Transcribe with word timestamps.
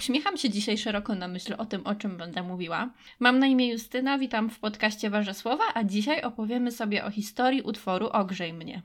Uśmiecham 0.00 0.36
się 0.36 0.50
dzisiaj 0.50 0.78
szeroko 0.78 1.14
na 1.14 1.28
myśl 1.28 1.54
o 1.58 1.66
tym, 1.66 1.86
o 1.86 1.94
czym 1.94 2.16
będę 2.16 2.42
mówiła. 2.42 2.90
Mam 3.18 3.38
na 3.38 3.46
imię 3.46 3.68
Justyna, 3.68 4.18
witam 4.18 4.50
w 4.50 4.58
podcaście 4.58 5.10
Warze 5.10 5.34
Słowa, 5.34 5.64
a 5.74 5.84
dzisiaj 5.84 6.22
opowiemy 6.22 6.72
sobie 6.72 7.04
o 7.04 7.10
historii 7.10 7.62
utworu 7.62 8.08
Ogrzej 8.12 8.52
mnie. 8.52 8.82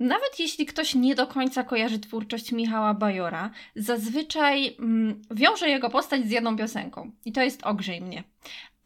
Nawet 0.00 0.38
jeśli 0.38 0.66
ktoś 0.66 0.94
nie 0.94 1.14
do 1.14 1.26
końca 1.26 1.64
kojarzy 1.64 1.98
twórczość 1.98 2.52
Michała 2.52 2.94
Bajora, 2.94 3.50
zazwyczaj 3.76 4.76
mm, 4.78 5.22
wiąże 5.30 5.68
jego 5.68 5.90
postać 5.90 6.24
z 6.24 6.30
jedną 6.30 6.56
piosenką. 6.56 7.10
I 7.24 7.32
to 7.32 7.42
jest 7.42 7.66
Ogrzej 7.66 8.00
mnie. 8.00 8.24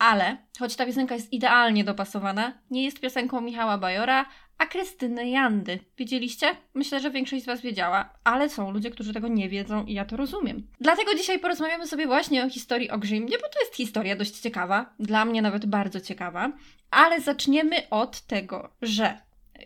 Ale, 0.00 0.36
choć 0.58 0.76
ta 0.76 0.86
piosenka 0.86 1.14
jest 1.14 1.32
idealnie 1.32 1.84
dopasowana, 1.84 2.52
nie 2.70 2.84
jest 2.84 3.00
piosenką 3.00 3.40
Michała 3.40 3.78
Bajora, 3.78 4.26
a 4.58 4.66
Krystyny 4.66 5.28
Jandy. 5.28 5.78
Wiedzieliście? 5.98 6.46
Myślę, 6.74 7.00
że 7.00 7.10
większość 7.10 7.42
z 7.42 7.46
Was 7.46 7.60
wiedziała, 7.60 8.14
ale 8.24 8.48
są 8.48 8.70
ludzie, 8.70 8.90
którzy 8.90 9.12
tego 9.14 9.28
nie 9.28 9.48
wiedzą 9.48 9.84
i 9.84 9.94
ja 9.94 10.04
to 10.04 10.16
rozumiem. 10.16 10.66
Dlatego 10.80 11.14
dzisiaj 11.14 11.38
porozmawiamy 11.38 11.86
sobie 11.86 12.06
właśnie 12.06 12.44
o 12.44 12.50
historii 12.50 12.90
Ogrzymnie, 12.90 13.38
bo 13.38 13.48
to 13.48 13.60
jest 13.60 13.76
historia 13.76 14.16
dość 14.16 14.40
ciekawa, 14.40 14.94
dla 14.98 15.24
mnie 15.24 15.42
nawet 15.42 15.66
bardzo 15.66 16.00
ciekawa, 16.00 16.52
ale 16.90 17.20
zaczniemy 17.20 17.90
od 17.90 18.20
tego, 18.20 18.70
że 18.82 19.20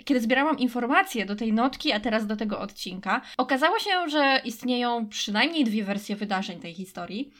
kiedy 0.05 0.21
zbierałam 0.21 0.59
informacje 0.59 1.27
do 1.27 1.37
tej 1.37 1.53
notki, 1.53 1.93
a 1.93 2.01
teraz 2.01 2.27
do 2.27 2.37
tego 2.37 2.61
odcinka, 2.61 3.21
okazało 3.37 3.79
się, 3.79 4.09
że 4.09 4.41
istnieją 4.45 5.09
przynajmniej 5.09 5.65
dwie 5.65 5.85
wersje 5.85 6.17
wydarzeń 6.17 6.61
tej 6.61 6.75
historii. 6.75 7.33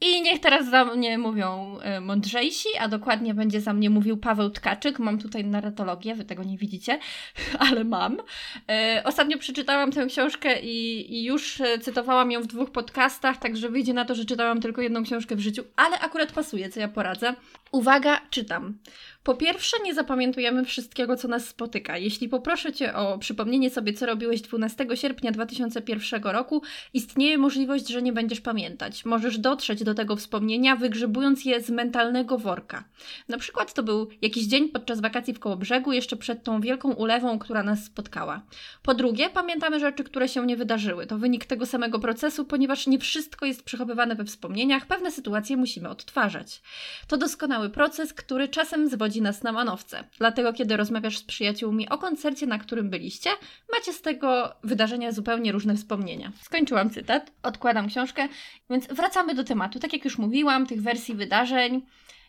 I 0.00 0.22
niech 0.22 0.40
teraz 0.40 0.70
za 0.70 0.84
mnie 0.84 1.18
mówią 1.18 1.78
y, 1.96 2.00
mądrzejsi, 2.00 2.68
a 2.80 2.88
dokładnie 2.88 3.34
będzie 3.34 3.60
za 3.60 3.72
mnie 3.72 3.90
mówił 3.90 4.16
Paweł 4.16 4.50
Tkaczyk. 4.50 4.98
Mam 4.98 5.18
tutaj 5.18 5.44
narratologię, 5.44 6.14
wy 6.14 6.24
tego 6.24 6.44
nie 6.44 6.58
widzicie, 6.58 6.98
ale 7.70 7.84
mam. 7.84 8.12
Y, 8.14 9.04
ostatnio 9.04 9.38
przeczytałam 9.38 9.92
tę 9.92 10.06
książkę 10.06 10.60
i, 10.60 11.14
i, 11.14 11.24
już 11.24 11.60
e, 11.60 11.78
cytowałam 11.78 12.30
ją 12.30 12.40
w 12.42 12.46
dwóch 12.46 12.70
podcastach, 12.70 13.36
także 13.36 13.68
wyjdzie 13.68 13.94
na 13.94 14.04
to, 14.04 14.14
że 14.14 14.24
czytałam 14.24 14.60
tylko 14.60 14.82
jedną 14.82 15.04
książkę 15.04 15.36
w 15.36 15.40
życiu, 15.40 15.64
ale 15.76 16.00
akurat 16.00 16.32
pasuje, 16.32 16.68
co 16.68 16.80
ja 16.80 16.88
poradzę. 16.88 17.34
Uwaga, 17.72 18.20
czytam. 18.30 18.78
Po 19.24 19.34
pierwsze, 19.34 19.76
nie 19.84 19.94
zapamiętujemy 19.94 20.64
wszystkiego, 20.64 21.16
co 21.16 21.28
nas 21.28 21.48
spotyka. 21.48 21.98
Jeśli 21.98 22.28
poproszę 22.28 22.72
Cię 22.72 22.94
o 22.94 23.18
przypomnienie 23.18 23.70
sobie, 23.70 23.92
co 23.92 24.06
robiłeś 24.06 24.40
12 24.40 24.86
sierpnia 24.94 25.32
2001 25.32 26.22
roku, 26.22 26.62
istnieje 26.92 27.38
możliwość, 27.38 27.88
że 27.88 28.02
nie 28.02 28.12
będziesz 28.12 28.40
pamiętać. 28.40 29.04
Możesz 29.04 29.38
dotrzeć 29.38 29.83
do 29.84 29.94
tego 29.94 30.16
wspomnienia, 30.16 30.76
wygrzebując 30.76 31.44
je 31.44 31.60
z 31.60 31.70
mentalnego 31.70 32.38
worka. 32.38 32.84
Na 33.28 33.38
przykład 33.38 33.74
to 33.74 33.82
był 33.82 34.08
jakiś 34.22 34.46
dzień 34.46 34.68
podczas 34.68 35.00
wakacji 35.00 35.34
w 35.34 35.38
Kołobrzegu, 35.38 35.92
jeszcze 35.92 36.16
przed 36.16 36.44
tą 36.44 36.60
wielką 36.60 36.92
ulewą, 36.92 37.38
która 37.38 37.62
nas 37.62 37.84
spotkała. 37.84 38.42
Po 38.82 38.94
drugie, 38.94 39.30
pamiętamy 39.30 39.80
rzeczy, 39.80 40.04
które 40.04 40.28
się 40.28 40.46
nie 40.46 40.56
wydarzyły. 40.56 41.06
To 41.06 41.18
wynik 41.18 41.44
tego 41.44 41.66
samego 41.66 41.98
procesu, 41.98 42.44
ponieważ 42.44 42.86
nie 42.86 42.98
wszystko 42.98 43.46
jest 43.46 43.62
przechowywane 43.62 44.14
we 44.14 44.24
wspomnieniach, 44.24 44.86
pewne 44.86 45.10
sytuacje 45.10 45.56
musimy 45.56 45.88
odtwarzać. 45.88 46.62
To 47.08 47.16
doskonały 47.16 47.70
proces, 47.70 48.12
który 48.12 48.48
czasem 48.48 48.88
zwodzi 48.88 49.22
nas 49.22 49.42
na 49.42 49.52
manowce. 49.52 50.04
Dlatego, 50.18 50.52
kiedy 50.52 50.76
rozmawiasz 50.76 51.18
z 51.18 51.22
przyjaciółmi 51.22 51.88
o 51.88 51.98
koncercie, 51.98 52.46
na 52.46 52.58
którym 52.58 52.90
byliście, 52.90 53.30
macie 53.72 53.92
z 53.92 54.02
tego 54.02 54.54
wydarzenia 54.64 55.12
zupełnie 55.12 55.52
różne 55.52 55.76
wspomnienia. 55.76 56.32
Skończyłam 56.42 56.90
cytat, 56.90 57.32
odkładam 57.42 57.88
książkę, 57.88 58.28
więc 58.70 58.86
wracamy 58.86 59.34
do 59.34 59.44
tematu. 59.44 59.73
Tak 59.80 59.92
jak 59.92 60.04
już 60.04 60.18
mówiłam, 60.18 60.66
tych 60.66 60.82
wersji 60.82 61.14
wydarzeń 61.14 61.82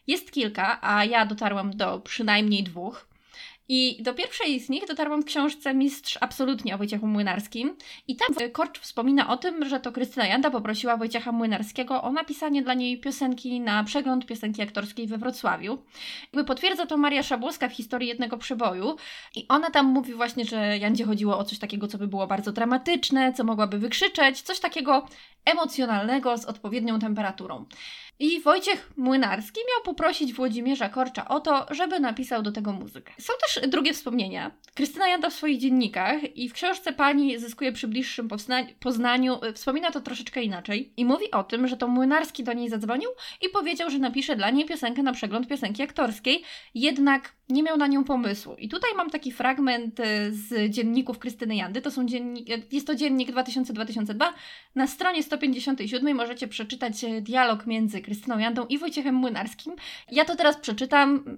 jest 0.08 0.32
kilka, 0.32 0.80
a 0.82 1.06
ja 1.06 1.26
dotarłam 1.26 1.78
do 1.78 2.00
przynajmniej 2.00 2.64
dwóch. 2.64 3.08
I 3.70 4.04
do 4.04 4.14
pierwszej 4.14 4.60
z 4.60 4.70
nich 4.70 4.88
dotarłam 4.88 5.22
w 5.22 5.26
książce 5.26 5.74
Mistrz 5.74 6.18
Absolutnie 6.22 6.76
o 6.76 6.78
Wojciechu 6.78 7.08
Młynarskim. 7.08 7.76
I 8.08 8.16
tam 8.16 8.52
Korcz 8.52 8.80
wspomina 8.80 9.30
o 9.30 9.38
tym, 9.38 9.66
że 9.66 9.80
to 9.80 9.92
Krystyna 9.92 10.28
Janda 10.28 10.52
poprosiła 10.52 10.98
Wojciecha 10.98 11.32
Młynarskiego 11.32 12.04
o 12.04 12.12
napisanie 12.12 12.62
dla 12.62 12.74
niej 12.74 13.00
piosenki 13.00 13.60
na 13.60 13.84
przegląd 13.84 14.26
piosenki 14.26 14.62
aktorskiej 14.62 15.08
we 15.08 15.18
Wrocławiu. 15.18 15.78
Jakby 16.22 16.44
potwierdza 16.44 16.86
to 16.86 16.98
Maria 16.98 17.24
Szabłowska 17.24 17.70
w 17.70 17.74
historii 17.74 18.10
jednego 18.10 18.38
przeboju. 18.38 18.96
I 19.36 19.46
ona 19.48 19.70
tam 19.70 19.86
mówi 19.86 20.14
właśnie, 20.14 20.46
że 20.46 20.78
Jandzie 20.78 21.06
chodziło 21.06 21.38
o 21.38 21.44
coś 21.44 21.60
takiego, 21.60 21.88
co 21.88 21.98
by 21.98 22.08
było 22.08 22.28
bardzo 22.28 22.52
dramatyczne, 22.52 23.34
co 23.34 23.44
mogłaby 23.44 23.80
wykrzyczeć, 23.80 24.42
coś 24.42 24.60
takiego 24.60 25.08
emocjonalnego 25.46 26.38
z 26.38 26.46
odpowiednią 26.46 27.00
temperaturą. 27.00 27.66
I 28.20 28.42
Wojciech 28.42 28.92
Młynarski 28.98 29.60
miał 29.60 29.84
poprosić 29.84 30.34
Włodzimierza 30.34 30.90
Korcza 30.90 31.28
o 31.28 31.40
to, 31.40 31.66
żeby 31.72 32.00
napisał 32.00 32.42
do 32.42 32.52
tego 32.52 32.72
muzykę. 32.72 33.14
Są 33.20 33.34
też 33.42 33.70
drugie 33.70 33.94
wspomnienia. 33.94 34.52
Krystyna 34.74 35.08
Janda 35.08 35.30
w 35.30 35.34
swoich 35.34 35.60
dziennikach 35.60 36.38
i 36.38 36.50
w 36.50 36.54
książce 36.54 36.94
Pani 36.94 37.40
zyskuje 37.40 37.72
przy 37.72 37.88
bliższym 37.88 38.30
poznaniu 38.80 39.46
y, 39.46 39.54
wspomina 39.54 39.92
to 39.92 40.02
troszeczkę 40.02 40.44
inaczej 40.44 40.94
i 40.98 41.06
mówi 41.06 41.32
o 41.32 41.44
tym, 41.44 41.68
że 41.68 41.78
to 41.78 41.88
Młynarski 41.88 42.44
do 42.44 42.54
niej 42.54 42.70
zadzwonił 42.70 43.10
i 43.42 43.50
powiedział, 43.50 43.90
że 43.90 44.00
napisze 44.00 44.36
dla 44.36 44.50
niej 44.50 44.66
piosenkę 44.66 45.04
na 45.04 45.14
przegląd 45.14 45.48
piosenki 45.48 45.84
aktorskiej, 45.84 46.44
jednak 46.76 47.36
nie 47.50 47.64
miał 47.64 47.78
na 47.78 47.88
nią 47.88 48.04
pomysłu. 48.04 48.56
I 48.56 48.70
tutaj 48.70 48.90
mam 48.98 49.10
taki 49.10 49.32
fragment 49.32 50.00
y, 50.00 50.04
z 50.30 50.72
dzienników 50.72 51.20
Krystyny 51.20 51.56
Jandy. 51.56 51.82
To 51.82 51.92
są 51.92 52.06
dziennik, 52.06 52.74
jest 52.74 52.88
to 52.88 52.96
dziennik 52.96 53.32
2000-2002. 53.32 54.26
Na 54.76 54.88
stronie 54.88 55.24
157 55.24 56.16
możecie 56.16 56.48
przeczytać 56.48 57.04
y, 57.04 57.22
dialog 57.22 57.66
między 57.66 58.02
Krystyną 58.02 58.38
Jandą 58.38 58.66
i 58.66 58.78
Wojciechem 58.78 59.16
Młynarskim. 59.16 59.74
Ja 60.12 60.26
to 60.26 60.36
teraz 60.36 60.58
przeczytam. 60.58 61.38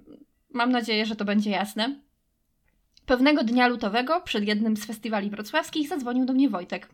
Mam 0.50 0.72
nadzieję, 0.72 1.06
że 1.06 1.16
to 1.16 1.24
będzie 1.24 1.50
jasne. 1.50 2.00
Pewnego 3.06 3.44
dnia 3.44 3.68
lutowego, 3.68 4.20
przed 4.20 4.44
jednym 4.44 4.76
z 4.76 4.84
festiwali 4.84 5.30
wrocławskich, 5.30 5.88
zadzwonił 5.88 6.24
do 6.24 6.32
mnie 6.32 6.48
Wojtek. 6.48 6.88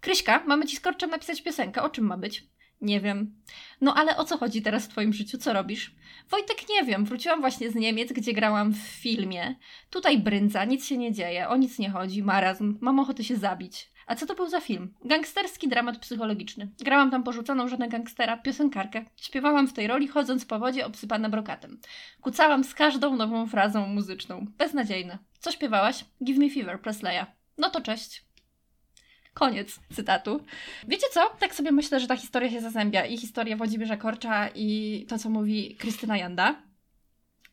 Kryśka, 0.00 0.42
mamy 0.46 0.66
ci 0.66 0.76
z 0.76 0.80
Korczem 0.80 1.10
napisać 1.10 1.42
piosenkę. 1.42 1.82
O 1.82 1.88
czym 1.88 2.06
ma 2.06 2.16
być? 2.16 2.44
Nie 2.80 3.00
wiem. 3.00 3.42
No 3.80 3.94
ale 3.94 4.16
o 4.16 4.24
co 4.24 4.38
chodzi 4.38 4.62
teraz 4.62 4.84
w 4.84 4.88
twoim 4.88 5.12
życiu? 5.12 5.38
Co 5.38 5.52
robisz? 5.52 5.94
Wojtek, 6.30 6.68
nie 6.68 6.84
wiem. 6.84 7.04
Wróciłam 7.04 7.40
właśnie 7.40 7.70
z 7.70 7.74
Niemiec, 7.74 8.12
gdzie 8.12 8.32
grałam 8.32 8.72
w 8.72 8.78
filmie. 8.78 9.54
Tutaj 9.90 10.18
brędza, 10.18 10.64
nic 10.64 10.86
się 10.86 10.98
nie 10.98 11.12
dzieje, 11.12 11.48
o 11.48 11.56
nic 11.56 11.78
nie 11.78 11.90
chodzi, 11.90 12.22
marazm. 12.22 12.78
Mam 12.80 12.98
ochotę 12.98 13.24
się 13.24 13.36
zabić. 13.36 13.90
A 14.06 14.14
co 14.14 14.26
to 14.26 14.34
był 14.34 14.48
za 14.48 14.60
film? 14.60 14.94
Gangsterski 15.04 15.68
dramat 15.68 15.98
psychologiczny. 15.98 16.70
Grałam 16.80 17.10
tam 17.10 17.22
porzuconą 17.22 17.68
żonę 17.68 17.88
gangstera, 17.88 18.36
piosenkarkę. 18.36 19.04
Śpiewałam 19.16 19.68
w 19.68 19.72
tej 19.72 19.86
roli, 19.86 20.08
chodząc 20.08 20.44
po 20.44 20.58
wodzie 20.58 20.86
obsypana 20.86 21.28
brokatem. 21.28 21.80
Kucałam 22.20 22.64
z 22.64 22.74
każdą 22.74 23.16
nową 23.16 23.46
frazą 23.46 23.86
muzyczną. 23.86 24.46
Beznadziejne. 24.58 25.18
Co 25.38 25.50
śpiewałaś? 25.50 26.04
Give 26.24 26.38
me 26.38 26.50
fever, 26.50 26.80
Presleya. 26.80 27.26
No 27.58 27.70
to 27.70 27.80
cześć. 27.80 28.24
Koniec 29.36 29.80
cytatu. 29.94 30.40
Wiecie 30.88 31.06
co? 31.12 31.30
Tak 31.38 31.54
sobie 31.54 31.72
myślę, 31.72 32.00
że 32.00 32.06
ta 32.06 32.16
historia 32.16 32.50
się 32.50 32.60
zazębia. 32.60 33.06
I 33.06 33.18
historia 33.18 33.56
Włodzimierza 33.56 33.96
Korcza 33.96 34.48
i 34.54 35.06
to, 35.08 35.18
co 35.18 35.30
mówi 35.30 35.76
Krystyna 35.76 36.16
Janda. 36.16 36.62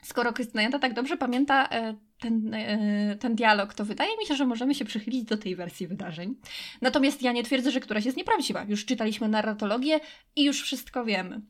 Skoro 0.02 0.34
Krystyna 0.34 0.62
Janda 0.62 0.80
tak 0.80 0.94
dobrze 0.94 1.18
pamięta 1.18 1.70
e, 1.70 1.96
ten, 2.20 2.54
e, 2.54 3.16
ten 3.20 3.36
dialog, 3.36 3.74
to 3.74 3.86
wydaje 3.86 4.18
mi 4.18 4.26
się, 4.26 4.36
że 4.36 4.46
możemy 4.46 4.76
się 4.76 4.86
przychylić 4.86 5.24
do 5.24 5.38
tej 5.38 5.56
wersji 5.56 5.88
wydarzeń. 5.88 6.36
Natomiast 6.82 7.22
ja 7.22 7.32
nie 7.32 7.44
twierdzę, 7.44 7.72
że 7.72 7.80
któraś 7.80 8.06
jest 8.06 8.18
nieprawdziwa. 8.18 8.66
Już 8.68 8.86
czytaliśmy 8.86 9.28
narratologię 9.28 10.00
i 10.36 10.44
już 10.44 10.62
wszystko 10.62 11.06
wiemy. 11.06 11.42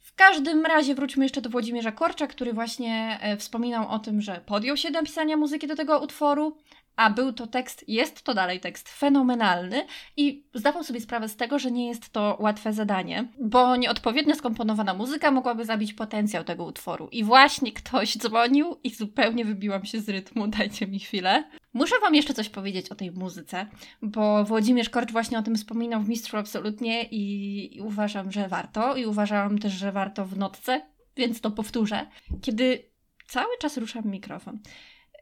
W 0.00 0.14
każdym 0.14 0.66
razie 0.66 0.94
wróćmy 0.94 1.24
jeszcze 1.24 1.40
do 1.40 1.50
Włodzimierza 1.50 1.92
Korcza, 1.92 2.26
który 2.26 2.52
właśnie 2.52 3.18
e, 3.22 3.36
wspominał 3.36 3.88
o 3.88 3.98
tym, 3.98 4.20
że 4.20 4.40
podjął 4.46 4.76
się 4.76 4.90
napisania 4.90 5.36
muzyki 5.36 5.66
do 5.66 5.76
tego 5.76 6.00
utworu, 6.00 6.56
a 6.96 7.10
był 7.10 7.32
to 7.32 7.46
tekst, 7.46 7.84
jest 7.88 8.22
to 8.22 8.34
dalej 8.34 8.60
tekst 8.60 8.88
fenomenalny 8.88 9.86
i 10.16 10.44
zdawał 10.54 10.84
sobie 10.84 11.00
sprawę 11.00 11.28
z 11.28 11.36
tego, 11.36 11.58
że 11.58 11.70
nie 11.70 11.88
jest 11.88 12.10
to 12.10 12.36
łatwe 12.40 12.72
zadanie, 12.72 13.28
bo 13.40 13.76
nieodpowiednio 13.76 14.34
skomponowana 14.34 14.94
muzyka 14.94 15.30
mogłaby 15.30 15.64
zabić 15.64 15.94
potencjał 15.94 16.44
tego 16.44 16.64
utworu. 16.64 17.08
I 17.12 17.24
właśnie 17.24 17.72
ktoś 17.72 18.18
dzwonił 18.18 18.76
i 18.84 18.90
zupełnie 18.90 19.44
wybiłam 19.44 19.84
się 19.84 20.00
z 20.00 20.08
rytmu, 20.08 20.48
dajcie 20.58 20.86
mi 20.86 20.98
chwilę. 20.98 21.44
Muszę 21.72 21.94
Wam 22.00 22.14
jeszcze 22.14 22.34
coś 22.34 22.48
powiedzieć 22.48 22.88
o 22.88 22.94
tej 22.94 23.12
muzyce, 23.12 23.66
bo 24.02 24.44
Włodzimierz 24.44 24.90
Korcz 24.90 25.12
właśnie 25.12 25.38
o 25.38 25.42
tym 25.42 25.56
wspominał 25.56 26.00
w 26.00 26.08
Mistrzu 26.08 26.36
absolutnie 26.36 27.02
i, 27.10 27.80
uważam, 27.80 28.32
że 28.32 28.48
warto. 28.48 28.96
I 28.96 29.06
uważałam 29.06 29.58
też, 29.58 29.72
że 29.72 29.92
warto 29.92 30.24
w 30.24 30.38
notce, 30.38 30.82
więc 31.16 31.40
to 31.40 31.50
powtórzę. 31.50 32.06
Kiedy 32.42 32.84
cały 33.26 33.58
czas 33.60 33.76
ruszam 33.76 34.06
mikrofon, 34.06 34.58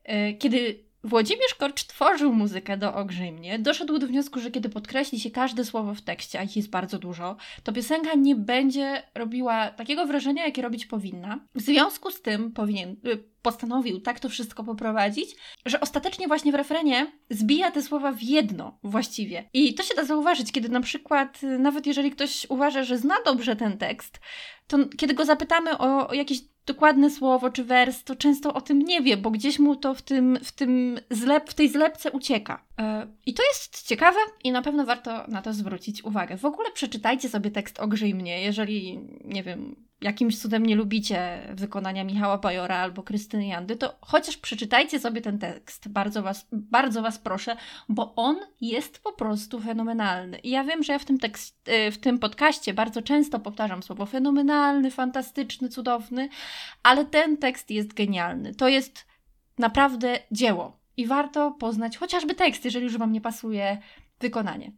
e, 0.04 0.34
kiedy 0.34 0.89
Włodzimierz 1.04 1.54
Korcz 1.54 1.84
tworzył 1.84 2.32
muzykę 2.32 2.76
do 2.76 2.94
Ogrzymnie. 2.94 3.58
Doszedł 3.58 3.98
do 3.98 4.06
wniosku, 4.06 4.40
że 4.40 4.50
kiedy 4.50 4.68
podkreśli 4.68 5.20
się 5.20 5.30
każde 5.30 5.64
słowo 5.64 5.94
w 5.94 6.00
tekście, 6.00 6.40
a 6.40 6.42
ich 6.42 6.56
jest 6.56 6.70
bardzo 6.70 6.98
dużo, 6.98 7.36
to 7.62 7.72
piosenka 7.72 8.14
nie 8.14 8.36
będzie 8.36 9.02
robiła 9.14 9.70
takiego 9.70 10.06
wrażenia, 10.06 10.44
jakie 10.44 10.62
robić 10.62 10.86
powinna. 10.86 11.40
W 11.54 11.60
związku 11.60 12.10
z 12.10 12.22
tym 12.22 12.52
powinien, 12.52 12.96
y, 13.06 13.24
postanowił 13.42 14.00
tak 14.00 14.20
to 14.20 14.28
wszystko 14.28 14.64
poprowadzić, 14.64 15.36
że 15.66 15.80
ostatecznie 15.80 16.28
właśnie 16.28 16.52
w 16.52 16.54
refrenie 16.54 17.12
zbija 17.30 17.70
te 17.70 17.82
słowa 17.82 18.12
w 18.12 18.22
jedno 18.22 18.78
właściwie. 18.82 19.48
I 19.52 19.74
to 19.74 19.82
się 19.82 19.94
da 19.94 20.04
zauważyć, 20.04 20.52
kiedy 20.52 20.68
na 20.68 20.80
przykład, 20.80 21.42
y, 21.42 21.58
nawet 21.58 21.86
jeżeli 21.86 22.10
ktoś 22.10 22.46
uważa, 22.48 22.82
że 22.82 22.98
zna 22.98 23.14
dobrze 23.24 23.56
ten 23.56 23.78
tekst, 23.78 24.20
to 24.66 24.78
kiedy 24.96 25.14
go 25.14 25.24
zapytamy 25.24 25.78
o, 25.78 26.08
o 26.08 26.14
jakieś 26.14 26.40
dokładne 26.72 27.10
słowo 27.10 27.50
czy 27.50 27.64
wers, 27.64 28.04
to 28.04 28.16
często 28.16 28.54
o 28.54 28.60
tym 28.60 28.78
nie 28.78 29.00
wie, 29.02 29.16
bo 29.16 29.30
gdzieś 29.30 29.58
mu 29.58 29.76
to 29.76 29.94
w, 29.94 30.02
tym, 30.02 30.38
w, 30.44 30.52
tym 30.52 30.98
zlep, 31.10 31.50
w 31.50 31.54
tej 31.54 31.68
zlepce 31.68 32.10
ucieka. 32.10 32.64
E, 32.78 33.06
I 33.26 33.34
to 33.34 33.42
jest 33.42 33.86
ciekawe 33.86 34.18
i 34.44 34.52
na 34.52 34.62
pewno 34.62 34.84
warto 34.84 35.24
na 35.28 35.42
to 35.42 35.52
zwrócić 35.52 36.04
uwagę. 36.04 36.36
W 36.36 36.44
ogóle 36.44 36.70
przeczytajcie 36.72 37.28
sobie 37.28 37.50
tekst 37.50 37.80
Ogrzyj 37.80 38.14
mnie, 38.14 38.42
jeżeli, 38.42 38.98
nie 39.24 39.42
wiem, 39.42 39.89
jakimś 40.00 40.38
cudem 40.38 40.66
nie 40.66 40.76
lubicie 40.76 41.48
wykonania 41.54 42.04
Michała 42.04 42.38
Bajora 42.38 42.76
albo 42.76 43.02
Krystyny 43.02 43.46
Jandy, 43.46 43.76
to 43.76 43.98
chociaż 44.00 44.36
przeczytajcie 44.36 45.00
sobie 45.00 45.20
ten 45.20 45.38
tekst. 45.38 45.88
Bardzo 45.88 46.22
was, 46.22 46.46
bardzo 46.52 47.02
was 47.02 47.18
proszę, 47.18 47.56
bo 47.88 48.14
on 48.14 48.36
jest 48.60 49.02
po 49.02 49.12
prostu 49.12 49.60
fenomenalny. 49.60 50.38
I 50.38 50.50
ja 50.50 50.64
wiem, 50.64 50.82
że 50.82 50.92
ja 50.92 50.98
w 50.98 51.04
tym, 51.04 51.18
tekst, 51.18 51.68
y, 51.68 51.90
w 51.90 51.98
tym 51.98 52.18
podcaście 52.18 52.74
bardzo 52.74 53.02
często 53.02 53.40
powtarzam 53.40 53.82
słowo 53.82 54.06
fenomenalny, 54.06 54.90
fantastyczny, 54.90 55.68
cudowny, 55.68 56.28
ale 56.82 57.04
ten 57.04 57.36
tekst 57.36 57.70
jest 57.70 57.94
genialny. 57.94 58.54
To 58.54 58.68
jest 58.68 59.06
naprawdę 59.58 60.18
dzieło. 60.32 60.80
I 60.96 61.06
warto 61.06 61.50
poznać 61.50 61.96
chociażby 61.96 62.34
tekst, 62.34 62.64
jeżeli 62.64 62.84
już 62.84 62.98
Wam 62.98 63.12
nie 63.12 63.20
pasuje 63.20 63.78
wykonanie. 64.20 64.72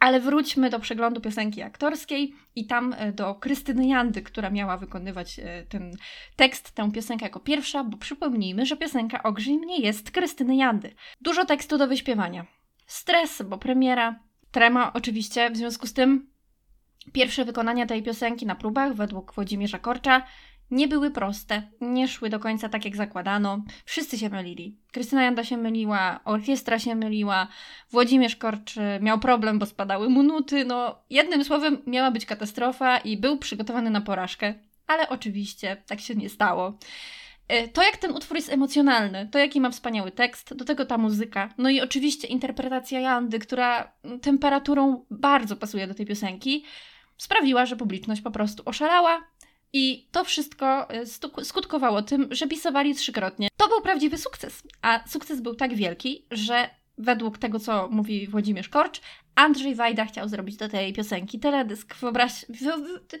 Ale 0.00 0.20
wróćmy 0.20 0.70
do 0.70 0.80
przeglądu 0.80 1.20
piosenki 1.20 1.62
aktorskiej 1.62 2.34
i 2.54 2.66
tam 2.66 2.94
e, 2.98 3.12
do 3.12 3.34
Krystyny 3.34 3.86
Jandy, 3.88 4.22
która 4.22 4.50
miała 4.50 4.76
wykonywać 4.76 5.38
e, 5.38 5.66
ten 5.68 5.90
tekst, 6.36 6.70
tę 6.70 6.92
piosenkę 6.92 7.26
jako 7.26 7.40
pierwsza, 7.40 7.84
bo 7.84 7.96
przypomnijmy, 7.96 8.66
że 8.66 8.76
piosenka 8.76 9.22
Ogrzyj 9.22 9.58
mnie 9.58 9.78
jest 9.78 10.10
Krystyny 10.10 10.56
Jandy. 10.56 10.94
Dużo 11.20 11.44
tekstu 11.44 11.78
do 11.78 11.88
wyśpiewania. 11.88 12.46
Stres, 12.86 13.42
bo 13.42 13.58
premiera, 13.58 14.20
trema 14.50 14.92
oczywiście, 14.92 15.50
w 15.50 15.56
związku 15.56 15.86
z 15.86 15.92
tym 15.92 16.30
pierwsze 17.12 17.44
wykonania 17.44 17.86
tej 17.86 18.02
piosenki 18.02 18.46
na 18.46 18.54
próbach 18.54 18.94
według 18.94 19.34
Włodzimierza 19.34 19.78
Korcza 19.78 20.22
nie 20.70 20.88
były 20.88 21.10
proste, 21.10 21.62
nie 21.80 22.08
szły 22.08 22.30
do 22.30 22.40
końca 22.40 22.68
tak 22.68 22.84
jak 22.84 22.96
zakładano. 22.96 23.62
Wszyscy 23.84 24.18
się 24.18 24.28
mylili. 24.28 24.76
Krystyna 24.92 25.22
Janda 25.22 25.44
się 25.44 25.56
myliła, 25.56 26.20
orkiestra 26.24 26.78
się 26.78 26.94
myliła, 26.94 27.48
Włodzimierz 27.90 28.36
Korcz 28.36 28.74
miał 29.00 29.18
problem, 29.18 29.58
bo 29.58 29.66
spadały 29.66 30.08
mu 30.08 30.22
nuty. 30.22 30.64
No, 30.64 30.98
jednym 31.10 31.44
słowem, 31.44 31.78
miała 31.86 32.10
być 32.10 32.26
katastrofa 32.26 32.98
i 32.98 33.16
był 33.16 33.38
przygotowany 33.38 33.90
na 33.90 34.00
porażkę. 34.00 34.54
Ale 34.86 35.08
oczywiście 35.08 35.76
tak 35.86 36.00
się 36.00 36.14
nie 36.14 36.28
stało. 36.28 36.78
E, 37.48 37.68
to, 37.68 37.82
jak 37.82 37.96
ten 37.96 38.12
utwór 38.12 38.36
jest 38.36 38.52
emocjonalny, 38.52 39.28
to 39.32 39.38
jaki 39.38 39.60
ma 39.60 39.70
wspaniały 39.70 40.10
tekst, 40.10 40.54
do 40.54 40.64
tego 40.64 40.86
ta 40.86 40.98
muzyka, 40.98 41.54
no 41.58 41.70
i 41.70 41.80
oczywiście 41.80 42.28
interpretacja 42.28 43.00
Jandy, 43.00 43.38
która 43.38 43.92
temperaturą 44.22 45.04
bardzo 45.10 45.56
pasuje 45.56 45.86
do 45.86 45.94
tej 45.94 46.06
piosenki, 46.06 46.64
sprawiła, 47.16 47.66
że 47.66 47.76
publiczność 47.76 48.20
po 48.20 48.30
prostu 48.30 48.62
oszalała 48.66 49.20
i 49.72 50.08
to 50.12 50.24
wszystko 50.24 50.90
e, 50.90 51.06
skutkowało 51.44 52.02
tym, 52.02 52.28
że 52.30 52.46
pisowali 52.46 52.94
trzykrotnie. 52.94 53.48
To 53.56 53.68
był 53.68 53.80
prawdziwy 53.80 54.18
sukces, 54.18 54.62
a 54.82 55.08
sukces 55.08 55.40
był 55.40 55.54
tak 55.54 55.74
wielki, 55.74 56.26
że 56.30 56.70
według 56.98 57.38
tego, 57.38 57.58
co 57.60 57.88
mówi 57.90 58.26
Włodzimierz 58.26 58.68
Korcz, 58.68 59.00
Andrzej 59.34 59.74
Wajda 59.74 60.04
chciał 60.04 60.28
zrobić 60.28 60.56
do 60.56 60.68
tej 60.68 60.92
piosenki 60.92 61.38
teledysk. 61.38 61.94
Wyobraź, 61.96 62.46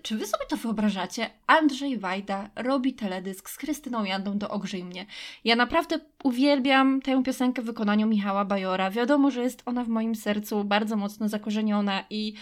czy 0.02 0.16
wy 0.16 0.26
sobie 0.26 0.46
to 0.48 0.56
wyobrażacie? 0.56 1.30
Andrzej 1.46 1.98
Wajda 1.98 2.50
robi 2.56 2.94
teledysk 2.94 3.50
z 3.50 3.56
Krystyną 3.56 4.04
Jandą 4.04 4.38
do 4.38 4.50
Ogrzyj 4.50 4.84
mnie. 4.84 5.06
Ja 5.44 5.56
naprawdę 5.56 6.00
uwielbiam 6.24 7.02
tę 7.02 7.22
piosenkę 7.22 7.62
w 7.62 7.64
wykonaniu 7.64 8.06
Michała 8.06 8.44
Bajora. 8.44 8.90
Wiadomo, 8.90 9.30
że 9.30 9.42
jest 9.42 9.62
ona 9.66 9.84
w 9.84 9.88
moim 9.88 10.14
sercu 10.14 10.64
bardzo 10.64 10.96
mocno 10.96 11.28
zakorzeniona 11.28 12.04
i 12.10 12.34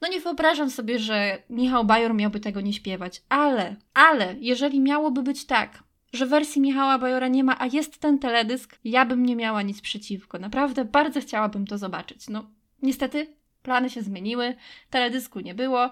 no 0.00 0.08
nie 0.08 0.20
wyobrażam 0.20 0.70
sobie, 0.70 0.98
że 0.98 1.42
Michał 1.50 1.84
Bajor 1.84 2.14
miałby 2.14 2.40
tego 2.40 2.60
nie 2.60 2.72
śpiewać, 2.72 3.22
ale, 3.28 3.76
ale 3.94 4.34
jeżeli 4.40 4.80
miałoby 4.80 5.22
być 5.22 5.46
tak, 5.46 5.82
że 6.12 6.26
wersji 6.26 6.60
Michała 6.60 6.98
Bajora 6.98 7.28
nie 7.28 7.44
ma, 7.44 7.56
a 7.60 7.66
jest 7.66 7.98
ten 7.98 8.18
teledysk, 8.18 8.78
ja 8.84 9.04
bym 9.04 9.26
nie 9.26 9.36
miała 9.36 9.62
nic 9.62 9.80
przeciwko. 9.80 10.38
Naprawdę 10.38 10.84
bardzo 10.84 11.20
chciałabym 11.20 11.66
to 11.66 11.78
zobaczyć. 11.78 12.28
No, 12.28 12.50
niestety 12.82 13.26
plany 13.62 13.90
się 13.90 14.02
zmieniły, 14.02 14.54
teledysku 14.90 15.40
nie 15.40 15.54
było, 15.54 15.90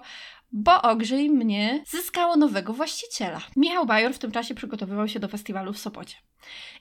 bo 0.51 0.81
Ogrzyj 0.81 1.29
mnie 1.29 1.83
zyskało 1.87 2.35
nowego 2.35 2.73
właściciela. 2.73 3.41
Michał 3.55 3.85
Bajor 3.85 4.13
w 4.13 4.19
tym 4.19 4.31
czasie 4.31 4.55
przygotowywał 4.55 5.07
się 5.07 5.19
do 5.19 5.27
festiwalu 5.27 5.73
w 5.73 5.79
Sopocie. 5.79 6.17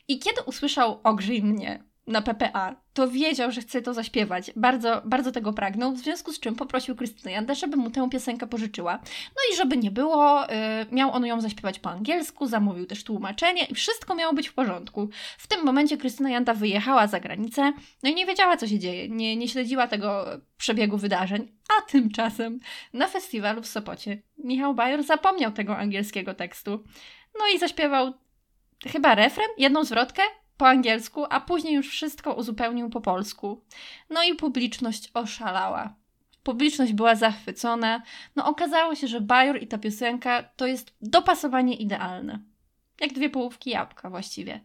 I 0.08 0.18
kiedy 0.18 0.42
usłyszał 0.42 1.00
Ogrzyj 1.04 1.42
mnie 1.42 1.82
na 2.06 2.22
PPA, 2.22 2.76
to 2.94 3.08
wiedział, 3.08 3.52
że 3.52 3.60
chce 3.60 3.82
to 3.82 3.94
zaśpiewać. 3.94 4.50
Bardzo, 4.56 5.02
bardzo 5.04 5.32
tego 5.32 5.52
pragnął, 5.52 5.92
w 5.92 5.98
związku 5.98 6.32
z 6.32 6.40
czym 6.40 6.54
poprosił 6.54 6.96
Krystynę 6.96 7.32
Jandę, 7.32 7.54
żeby 7.54 7.76
mu 7.76 7.90
tę 7.90 8.08
piosenkę 8.10 8.46
pożyczyła. 8.46 8.98
No 9.36 9.42
i 9.52 9.56
żeby 9.56 9.76
nie 9.76 9.90
było, 9.90 10.40
yy, 10.40 10.46
miał 10.92 11.12
on 11.12 11.26
ją 11.26 11.40
zaśpiewać 11.40 11.78
po 11.78 11.90
angielsku, 11.90 12.46
zamówił 12.46 12.86
też 12.86 13.04
tłumaczenie 13.04 13.64
i 13.64 13.74
wszystko 13.74 14.14
miało 14.14 14.34
być 14.34 14.48
w 14.48 14.54
porządku. 14.54 15.08
W 15.38 15.46
tym 15.46 15.64
momencie 15.64 15.96
Krystyna 15.96 16.30
Janda 16.30 16.54
wyjechała 16.54 17.06
za 17.06 17.20
granicę, 17.20 17.72
no 18.02 18.10
i 18.10 18.14
nie 18.14 18.26
wiedziała, 18.26 18.56
co 18.56 18.66
się 18.66 18.78
dzieje, 18.78 19.08
nie, 19.08 19.36
nie 19.36 19.48
śledziła 19.48 19.88
tego 19.88 20.26
przebiegu 20.56 20.96
wydarzeń, 20.96 21.48
a 21.78 21.90
tymczasem 21.90 22.58
na 22.92 23.08
festiwalu 23.08 23.62
w 23.62 23.66
Sopocie 23.66 24.22
Michał 24.38 24.74
Bajor 24.74 25.02
zapomniał 25.02 25.52
tego 25.52 25.76
angielskiego 25.76 26.34
tekstu. 26.34 26.84
No 27.38 27.44
i 27.54 27.58
zaśpiewał 27.58 28.12
chyba 28.92 29.14
refren, 29.14 29.48
jedną 29.58 29.84
zwrotkę, 29.84 30.22
po 30.56 30.68
angielsku, 30.68 31.24
a 31.30 31.40
później 31.40 31.74
już 31.74 31.88
wszystko 31.88 32.34
uzupełnił 32.34 32.90
po 32.90 33.00
polsku. 33.00 33.64
No 34.10 34.22
i 34.22 34.34
publiczność 34.34 35.10
oszalała. 35.14 35.94
Publiczność 36.42 36.92
była 36.92 37.14
zachwycona. 37.14 38.02
No 38.36 38.46
okazało 38.46 38.94
się, 38.94 39.06
że 39.06 39.20
Bajor 39.20 39.62
i 39.62 39.66
ta 39.66 39.78
piosenka 39.78 40.42
to 40.42 40.66
jest 40.66 40.96
dopasowanie 41.00 41.74
idealne. 41.74 42.40
Jak 43.00 43.12
dwie 43.12 43.30
połówki 43.30 43.70
jabłka 43.70 44.10
właściwie. 44.10 44.60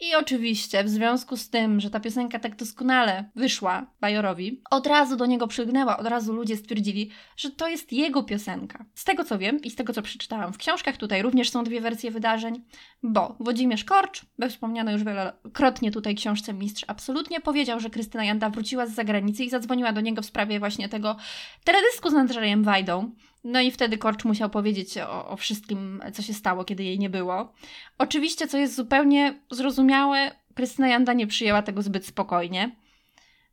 I 0.00 0.14
oczywiście, 0.14 0.84
w 0.84 0.88
związku 0.88 1.36
z 1.36 1.50
tym, 1.50 1.80
że 1.80 1.90
ta 1.90 2.00
piosenka 2.00 2.38
tak 2.38 2.56
doskonale 2.56 3.30
wyszła 3.36 3.86
Bajorowi, 4.00 4.62
od 4.70 4.86
razu 4.86 5.16
do 5.16 5.26
niego 5.26 5.46
przygnęła, 5.46 5.98
od 5.98 6.06
razu 6.06 6.32
ludzie 6.32 6.56
stwierdzili, 6.56 7.10
że 7.36 7.50
to 7.50 7.68
jest 7.68 7.92
jego 7.92 8.22
piosenka. 8.22 8.84
Z 8.94 9.04
tego 9.04 9.24
co 9.24 9.38
wiem 9.38 9.62
i 9.62 9.70
z 9.70 9.76
tego 9.76 9.92
co 9.92 10.02
przeczytałam 10.02 10.52
w 10.52 10.58
książkach, 10.58 10.96
tutaj 10.96 11.22
również 11.22 11.50
są 11.50 11.64
dwie 11.64 11.80
wersje 11.80 12.10
wydarzeń, 12.10 12.64
bo 13.02 13.36
Włodzimierz 13.40 13.84
Korcz, 13.84 14.26
we 14.38 14.48
wspomnianej 14.48 14.92
już 14.92 15.04
wielokrotnie 15.04 15.90
tutaj 15.90 16.14
książce 16.14 16.52
Mistrz 16.52 16.84
Absolutnie, 16.86 17.40
powiedział, 17.40 17.80
że 17.80 17.90
Krystyna 17.90 18.24
Janda 18.24 18.50
wróciła 18.50 18.86
z 18.86 18.94
zagranicy 18.94 19.44
i 19.44 19.50
zadzwoniła 19.50 19.92
do 19.92 20.00
niego 20.00 20.22
w 20.22 20.26
sprawie 20.26 20.58
właśnie 20.58 20.88
tego 20.88 21.16
teledysku 21.64 22.10
z 22.10 22.14
Andrzejem 22.14 22.64
Wajdą. 22.64 23.12
No 23.44 23.60
i 23.60 23.70
wtedy 23.70 23.98
Korcz 23.98 24.24
musiał 24.24 24.50
powiedzieć 24.50 24.98
o, 24.98 25.28
o 25.28 25.36
wszystkim, 25.36 26.02
co 26.12 26.22
się 26.22 26.34
stało, 26.34 26.64
kiedy 26.64 26.84
jej 26.84 26.98
nie 26.98 27.10
było. 27.10 27.52
Oczywiście, 27.98 28.46
co 28.46 28.58
jest 28.58 28.74
zupełnie 28.74 29.40
zrozumiałe, 29.50 30.30
Krystyna 30.54 30.88
Janda 30.88 31.12
nie 31.12 31.26
przyjęła 31.26 31.62
tego 31.62 31.82
zbyt 31.82 32.06
spokojnie. 32.06 32.76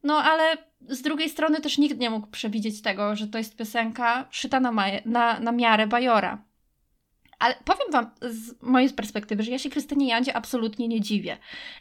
No 0.03 0.23
ale 0.23 0.57
z 0.89 1.01
drugiej 1.01 1.29
strony 1.29 1.61
też 1.61 1.77
nikt 1.77 1.97
nie 1.97 2.09
mógł 2.09 2.27
przewidzieć 2.27 2.81
tego, 2.81 3.15
że 3.15 3.27
to 3.27 3.37
jest 3.37 3.55
piosenka 3.55 4.27
szyta 4.31 4.59
na, 4.59 4.71
na, 5.05 5.39
na 5.39 5.51
miarę 5.51 5.87
Bajora. 5.87 6.48
Ale 7.39 7.55
powiem 7.65 7.91
Wam 7.91 8.09
z 8.21 8.61
mojej 8.61 8.89
perspektywy, 8.89 9.43
że 9.43 9.51
ja 9.51 9.59
się 9.59 9.69
Krystynie 9.69 10.07
Jandzie 10.07 10.35
absolutnie 10.35 10.87
nie 10.87 11.01
dziwię. 11.01 11.37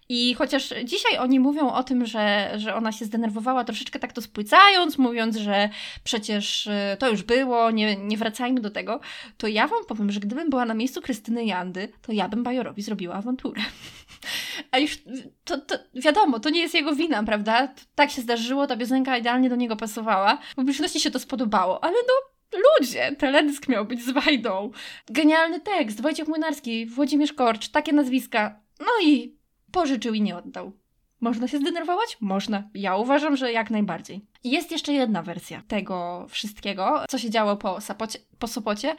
I 0.08 0.34
chociaż 0.34 0.74
dzisiaj 0.84 1.18
oni 1.18 1.40
mówią 1.40 1.70
o 1.72 1.82
tym, 1.82 2.06
że, 2.06 2.52
że 2.56 2.74
ona 2.74 2.92
się 2.92 3.04
zdenerwowała 3.04 3.64
troszeczkę 3.64 3.98
tak 3.98 4.12
to 4.12 4.22
spłycając, 4.22 4.98
mówiąc, 4.98 5.36
że 5.36 5.68
przecież 6.04 6.66
y, 6.66 6.96
to 6.98 7.10
już 7.10 7.22
było, 7.22 7.70
nie, 7.70 7.96
nie 7.96 8.16
wracajmy 8.16 8.60
do 8.60 8.70
tego, 8.70 9.00
to 9.36 9.46
ja 9.46 9.66
Wam 9.66 9.84
powiem, 9.84 10.12
że 10.12 10.20
gdybym 10.20 10.50
była 10.50 10.64
na 10.64 10.74
miejscu 10.74 11.02
Krystyny 11.02 11.44
Jandy, 11.44 11.88
to 12.02 12.12
ja 12.12 12.28
bym 12.28 12.42
Bajorowi 12.42 12.82
zrobiła 12.82 13.14
awanturę. 13.14 13.62
A 14.70 14.78
już 14.78 14.98
to, 15.44 15.58
to 15.58 15.74
wiadomo, 15.94 16.40
to 16.40 16.50
nie 16.50 16.60
jest 16.60 16.74
jego 16.74 16.94
wina, 16.94 17.22
prawda? 17.22 17.68
Tak 17.94 18.10
się 18.10 18.22
zdarzyło, 18.22 18.66
ta 18.66 18.76
piosenka 18.76 19.18
idealnie 19.18 19.50
do 19.50 19.56
niego 19.56 19.76
pasowała. 19.76 20.38
W 20.52 20.54
publiczności 20.54 21.00
się 21.00 21.10
to 21.10 21.18
spodobało, 21.18 21.84
ale 21.84 21.96
no 22.08 22.37
Ludzie, 22.52 23.16
teledysk 23.18 23.68
miał 23.68 23.84
być 23.84 24.04
z 24.04 24.10
Wajdą. 24.10 24.70
Genialny 25.06 25.60
tekst, 25.60 26.00
Wojciech 26.00 26.28
Młynarski, 26.28 26.86
Włodzimierz 26.86 27.32
Korcz, 27.32 27.68
takie 27.68 27.92
nazwiska. 27.92 28.60
No 28.80 28.92
i 29.02 29.38
pożyczył 29.72 30.14
i 30.14 30.20
nie 30.20 30.36
oddał. 30.36 30.72
Można 31.20 31.48
się 31.48 31.58
zdenerwować? 31.58 32.16
Można. 32.20 32.62
Ja 32.74 32.96
uważam, 32.96 33.36
że 33.36 33.52
jak 33.52 33.70
najbardziej. 33.70 34.24
Jest 34.44 34.70
jeszcze 34.72 34.92
jedna 34.92 35.22
wersja 35.22 35.62
tego 35.68 36.26
wszystkiego, 36.28 37.04
co 37.08 37.18
się 37.18 37.30
działo 37.30 37.56
po, 37.56 37.80
Sapocie, 37.80 38.18
po 38.38 38.46
Sopocie 38.46 38.96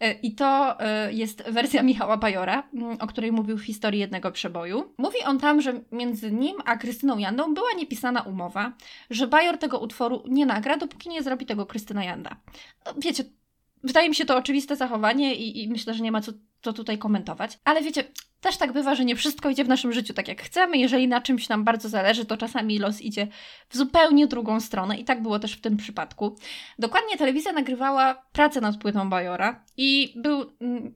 e, 0.00 0.12
i 0.12 0.34
to 0.34 0.80
e, 0.80 1.12
jest 1.12 1.42
wersja 1.50 1.82
Michała 1.92 2.16
Bajora, 2.16 2.68
mm, 2.74 2.96
o 3.00 3.06
której 3.06 3.32
mówił 3.32 3.58
w 3.58 3.64
historii 3.64 4.00
jednego 4.00 4.32
przeboju. 4.32 4.94
Mówi 4.98 5.18
on 5.26 5.38
tam, 5.38 5.60
że 5.60 5.80
między 5.92 6.32
nim 6.32 6.56
a 6.64 6.76
Krystyną 6.76 7.18
Jandą 7.18 7.54
była 7.54 7.72
niepisana 7.76 8.22
umowa, 8.22 8.72
że 9.10 9.26
Bajor 9.26 9.58
tego 9.58 9.78
utworu 9.78 10.22
nie 10.28 10.46
nagra, 10.46 10.76
dopóki 10.76 11.08
nie 11.08 11.22
zrobi 11.22 11.46
tego 11.46 11.66
Krystyna 11.66 12.04
Janda. 12.04 12.36
No, 12.86 12.94
wiecie, 12.98 13.24
wydaje 13.84 14.08
mi 14.08 14.14
się 14.14 14.24
to 14.24 14.36
oczywiste 14.36 14.76
zachowanie 14.76 15.34
i, 15.34 15.62
i 15.62 15.68
myślę, 15.68 15.94
że 15.94 16.02
nie 16.02 16.12
ma 16.12 16.20
co, 16.20 16.32
co 16.62 16.72
tutaj 16.72 16.98
komentować, 16.98 17.58
ale 17.64 17.82
wiecie, 17.82 18.04
też 18.42 18.56
tak 18.56 18.72
bywa, 18.72 18.94
że 18.94 19.04
nie 19.04 19.16
wszystko 19.16 19.50
idzie 19.50 19.64
w 19.64 19.68
naszym 19.68 19.92
życiu 19.92 20.14
tak 20.14 20.28
jak 20.28 20.42
chcemy. 20.42 20.78
Jeżeli 20.78 21.08
na 21.08 21.20
czymś 21.20 21.48
nam 21.48 21.64
bardzo 21.64 21.88
zależy, 21.88 22.24
to 22.24 22.36
czasami 22.36 22.78
los 22.78 23.00
idzie 23.00 23.28
w 23.68 23.76
zupełnie 23.76 24.26
drugą 24.26 24.60
stronę 24.60 24.98
i 24.98 25.04
tak 25.04 25.22
było 25.22 25.38
też 25.38 25.52
w 25.52 25.60
tym 25.60 25.76
przypadku. 25.76 26.36
Dokładnie 26.78 27.16
telewizja 27.16 27.52
nagrywała 27.52 28.14
pracę 28.32 28.60
nad 28.60 28.76
płytą 28.76 29.10
Bajora 29.10 29.64
i 29.76 30.14
był, 30.16 30.52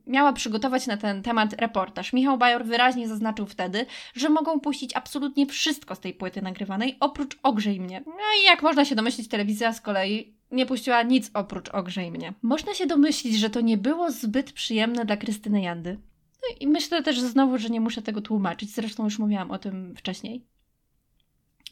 miała 0.06 0.32
przygotować 0.32 0.86
na 0.86 0.96
ten 0.96 1.22
temat 1.22 1.52
reportaż. 1.52 2.12
Michał 2.12 2.38
Bajor 2.38 2.64
wyraźnie 2.64 3.08
zaznaczył 3.08 3.46
wtedy, 3.46 3.86
że 4.14 4.28
mogą 4.28 4.60
puścić 4.60 4.96
absolutnie 4.96 5.46
wszystko 5.46 5.94
z 5.94 6.00
tej 6.00 6.14
płyty 6.14 6.42
nagrywanej, 6.42 6.96
oprócz 7.00 7.38
Ogrzej 7.42 7.80
mnie. 7.80 8.02
No 8.06 8.12
i 8.42 8.44
jak 8.44 8.62
można 8.62 8.84
się 8.84 8.94
domyślić, 8.94 9.28
telewizja 9.28 9.72
z 9.72 9.80
kolei 9.80 10.36
nie 10.50 10.66
puściła 10.66 11.02
nic 11.02 11.30
oprócz 11.34 11.68
Ogrzej 11.68 12.10
mnie. 12.10 12.32
Można 12.42 12.74
się 12.74 12.86
domyślić, 12.86 13.38
że 13.38 13.50
to 13.50 13.60
nie 13.60 13.76
było 13.76 14.10
zbyt 14.10 14.52
przyjemne 14.52 15.04
dla 15.04 15.16
Krystyny 15.16 15.62
Jandy. 15.62 15.98
No 16.48 16.56
i 16.60 16.66
myślę 16.66 17.02
też 17.02 17.20
znowu, 17.20 17.58
że 17.58 17.68
nie 17.68 17.80
muszę 17.80 18.02
tego 18.02 18.20
tłumaczyć. 18.20 18.74
Zresztą 18.74 19.04
już 19.04 19.18
mówiłam 19.18 19.50
o 19.50 19.58
tym 19.58 19.94
wcześniej. 19.96 20.46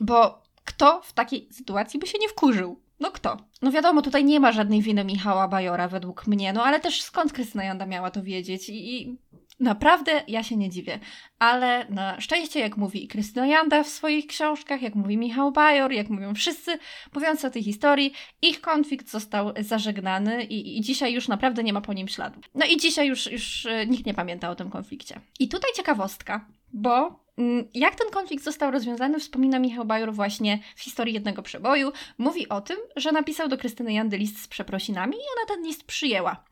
Bo 0.01 0.43
kto 0.65 1.03
w 1.03 1.13
takiej 1.13 1.49
sytuacji 1.53 2.01
by 2.01 2.07
się 2.07 2.19
nie 2.19 2.29
wkurzył? 2.29 2.81
No 3.01 3.11
kto? 3.11 3.37
No 3.63 3.73
wiadomo, 3.73 4.03
tutaj 4.03 4.25
nie 4.25 4.41
ma 4.41 4.53
żadnej 4.53 4.83
winy 4.83 5.05
Michała 5.05 5.49
Bajora 5.49 5.89
według 5.89 6.27
mnie, 6.27 6.53
no 6.53 6.65
ale 6.65 6.81
też 6.81 7.03
skąd 7.03 7.33
Krystyna 7.33 7.65
Janda 7.65 7.87
miała 7.87 8.11
to 8.11 8.23
wiedzieć? 8.23 8.69
I, 8.69 9.03
i 9.03 9.19
naprawdę 9.61 10.23
ja 10.29 10.43
się 10.43 10.57
nie 10.57 10.71
dziwię. 10.71 10.99
Ale 11.39 11.87
na 11.89 12.21
szczęście, 12.21 12.61
jak 12.61 12.77
mówi 12.77 13.09
Krystyna 13.09 13.47
Janda 13.47 13.83
w 13.83 13.89
swoich 13.89 14.27
książkach, 14.27 14.83
jak 14.83 14.95
mówi 14.95 15.17
Michał 15.17 15.53
Bajor, 15.53 15.93
jak 15.93 16.11
mówią 16.11 16.35
wszyscy 16.35 16.79
mówiąc 17.15 17.45
o 17.45 17.51
tej 17.51 17.63
historii, 17.63 18.13
ich 18.43 18.61
konflikt 18.61 19.11
został 19.11 19.53
zażegnany 19.61 20.45
i, 20.45 20.79
i 20.79 20.81
dzisiaj 20.81 21.13
już 21.13 21.29
naprawdę 21.29 21.63
nie 21.63 21.73
ma 21.73 21.81
po 21.81 21.93
nim 21.93 22.09
śladu. 22.09 22.41
No 22.55 22.67
i 22.67 22.77
dzisiaj 22.77 23.09
już, 23.09 23.33
już 23.33 23.67
e, 23.67 23.87
nikt 23.87 24.07
nie 24.07 24.15
pamięta 24.15 24.51
o 24.51 24.55
tym 24.55 24.71
konflikcie. 24.71 25.21
I 25.41 25.49
tutaj 25.49 25.71
ciekawostka, 25.77 26.47
bo 26.73 27.21
mm, 27.39 27.69
jak 27.75 27.95
ten 27.95 28.11
konflikt 28.11 28.45
został 28.45 28.71
rozwiązany, 28.71 29.21
wspomina 29.21 29.59
Michał 29.59 29.85
Bajor 29.85 30.13
właśnie 30.13 30.59
w 30.77 30.81
historii 30.81 31.15
jednego 31.15 31.43
przeboju. 31.43 31.93
Mówi 32.19 32.49
o 32.49 32.61
tym, 32.61 32.77
że 32.97 33.13
napisał 33.13 33.49
do 33.49 33.59
Krystyny 33.59 33.93
Jandy 33.93 34.19
list 34.19 34.43
z 34.43 34.49
przeprosinami 34.49 35.17
i 35.17 35.29
ona 35.37 35.57
ten 35.57 35.67
list 35.67 35.85
przyjęła. 35.87 36.45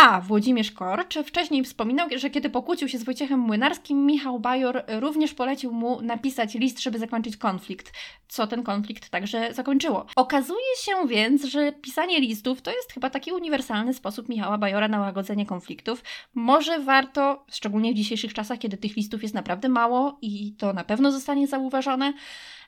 A 0.00 0.20
Włodzimierz 0.20 0.72
Korcz 0.72 1.18
wcześniej 1.26 1.64
wspominał, 1.64 2.08
że 2.16 2.30
kiedy 2.30 2.50
pokłócił 2.50 2.88
się 2.88 2.98
z 2.98 3.02
Wojciechem 3.02 3.40
Młynarskim, 3.40 4.06
Michał 4.06 4.40
Bajor 4.40 4.84
również 4.88 5.34
polecił 5.34 5.72
mu 5.72 6.02
napisać 6.02 6.54
list, 6.54 6.80
żeby 6.80 6.98
zakończyć 6.98 7.36
konflikt, 7.36 7.92
co 8.28 8.46
ten 8.46 8.62
konflikt 8.62 9.08
także 9.10 9.54
zakończyło. 9.54 10.06
Okazuje 10.16 10.76
się 10.82 10.92
więc, 11.08 11.44
że 11.44 11.72
pisanie 11.72 12.20
listów 12.20 12.62
to 12.62 12.70
jest 12.70 12.92
chyba 12.92 13.10
taki 13.10 13.32
uniwersalny 13.32 13.94
sposób 13.94 14.28
Michała 14.28 14.58
Bajora 14.58 14.88
na 14.88 15.00
łagodzenie 15.00 15.46
konfliktów. 15.46 16.02
Może 16.34 16.80
warto, 16.80 17.44
szczególnie 17.52 17.92
w 17.92 17.96
dzisiejszych 17.96 18.34
czasach, 18.34 18.58
kiedy 18.58 18.76
tych 18.76 18.96
listów 18.96 19.22
jest 19.22 19.34
naprawdę 19.34 19.68
mało 19.68 20.18
i 20.22 20.54
to 20.58 20.72
na 20.72 20.84
pewno 20.84 21.12
zostanie 21.12 21.46
zauważone, 21.46 22.12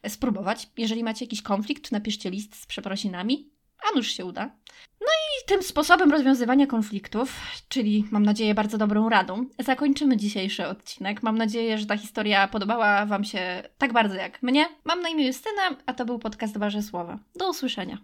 spróbować. 0.08 0.68
Jeżeli 0.76 1.04
macie 1.04 1.24
jakiś 1.24 1.42
konflikt, 1.42 1.92
napiszcie 1.92 2.30
list 2.30 2.62
z 2.62 2.66
przeprosinami, 2.66 3.50
a 3.90 3.96
nuż 3.96 4.12
się 4.12 4.24
uda. 4.24 4.50
No 5.00 5.06
i 5.44 5.48
tym 5.48 5.62
sposobem 5.62 6.10
rozwiązywania 6.10 6.66
konfliktów, 6.66 7.36
czyli 7.68 8.04
mam 8.10 8.22
nadzieję 8.22 8.54
bardzo 8.54 8.78
dobrą 8.78 9.08
radą, 9.08 9.46
zakończymy 9.58 10.16
dzisiejszy 10.16 10.66
odcinek. 10.66 11.22
Mam 11.22 11.38
nadzieję, 11.38 11.78
że 11.78 11.86
ta 11.86 11.96
historia 11.96 12.48
podobała 12.48 13.06
Wam 13.06 13.24
się 13.24 13.62
tak 13.78 13.92
bardzo 13.92 14.14
jak 14.14 14.42
mnie. 14.42 14.68
Mam 14.84 15.02
na 15.02 15.08
imię 15.08 15.26
Justyna, 15.26 15.62
a 15.86 15.92
to 15.92 16.04
był 16.04 16.18
podcast 16.18 16.58
Wasze 16.58 16.82
Słowa. 16.82 17.18
Do 17.36 17.50
usłyszenia. 17.50 17.98